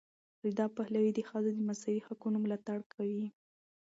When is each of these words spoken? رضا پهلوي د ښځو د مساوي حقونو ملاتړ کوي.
رضا 0.45 0.65
پهلوي 0.77 1.11
د 1.13 1.19
ښځو 1.29 1.49
د 1.55 1.59
مساوي 1.67 2.01
حقونو 2.07 2.37
ملاتړ 2.43 2.79
کوي. 2.93 3.25